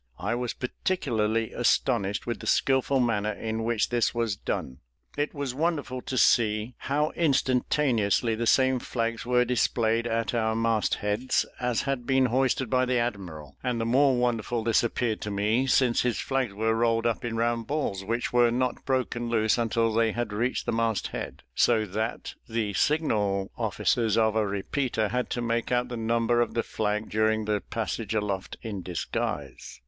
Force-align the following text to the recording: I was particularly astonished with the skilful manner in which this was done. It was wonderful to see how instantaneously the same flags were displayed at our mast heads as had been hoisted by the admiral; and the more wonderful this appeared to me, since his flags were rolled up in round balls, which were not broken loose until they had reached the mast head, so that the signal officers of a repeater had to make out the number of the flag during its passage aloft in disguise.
I 0.17 0.33
was 0.33 0.55
particularly 0.55 1.53
astonished 1.53 2.25
with 2.25 2.39
the 2.39 2.47
skilful 2.47 2.99
manner 2.99 3.33
in 3.33 3.63
which 3.63 3.89
this 3.89 4.15
was 4.15 4.35
done. 4.35 4.79
It 5.15 5.35
was 5.35 5.53
wonderful 5.53 6.01
to 6.01 6.17
see 6.17 6.73
how 6.79 7.11
instantaneously 7.11 8.33
the 8.33 8.47
same 8.47 8.79
flags 8.79 9.27
were 9.27 9.45
displayed 9.45 10.07
at 10.07 10.33
our 10.33 10.55
mast 10.55 10.95
heads 10.95 11.45
as 11.59 11.83
had 11.83 12.07
been 12.07 12.25
hoisted 12.33 12.67
by 12.67 12.85
the 12.85 12.97
admiral; 12.97 13.57
and 13.61 13.79
the 13.79 13.85
more 13.85 14.17
wonderful 14.17 14.63
this 14.63 14.81
appeared 14.83 15.21
to 15.21 15.29
me, 15.29 15.67
since 15.67 16.01
his 16.01 16.17
flags 16.19 16.55
were 16.55 16.73
rolled 16.73 17.05
up 17.05 17.23
in 17.23 17.37
round 17.37 17.67
balls, 17.67 18.03
which 18.03 18.33
were 18.33 18.49
not 18.49 18.83
broken 18.85 19.29
loose 19.29 19.59
until 19.59 19.93
they 19.93 20.13
had 20.13 20.33
reached 20.33 20.65
the 20.65 20.71
mast 20.71 21.09
head, 21.09 21.43
so 21.53 21.85
that 21.85 22.33
the 22.49 22.73
signal 22.73 23.51
officers 23.55 24.17
of 24.17 24.35
a 24.35 24.47
repeater 24.47 25.09
had 25.09 25.29
to 25.29 25.43
make 25.43 25.71
out 25.71 25.89
the 25.89 25.95
number 25.95 26.41
of 26.41 26.55
the 26.55 26.63
flag 26.63 27.07
during 27.07 27.47
its 27.47 27.63
passage 27.69 28.15
aloft 28.15 28.57
in 28.63 28.81
disguise. 28.81 29.79